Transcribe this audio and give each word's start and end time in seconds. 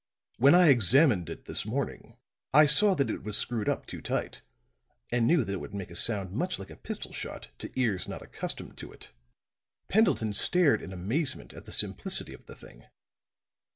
"When 0.39 0.55
I 0.55 0.69
examined 0.69 1.29
it 1.29 1.45
this 1.45 1.63
morning 1.63 2.17
I 2.55 2.65
saw 2.65 2.95
that 2.95 3.11
it 3.11 3.21
was 3.21 3.37
screwed 3.37 3.69
up 3.69 3.85
too 3.85 4.01
tight, 4.01 4.41
and 5.11 5.27
knew 5.27 5.43
that 5.43 5.53
it 5.53 5.59
would 5.59 5.75
make 5.75 5.91
a 5.91 5.95
sound 5.95 6.31
much 6.31 6.57
like 6.57 6.71
a 6.71 6.75
pistol 6.75 7.13
shot 7.13 7.51
to 7.59 7.69
ears 7.79 8.07
not 8.07 8.23
accustomed 8.23 8.77
to 8.79 8.91
it." 8.91 9.11
Pendleton 9.89 10.33
stared 10.33 10.81
in 10.81 10.91
amazement 10.91 11.53
at 11.53 11.65
the 11.65 11.71
simplicity 11.71 12.33
of 12.33 12.47
the 12.47 12.55
thing. 12.55 12.85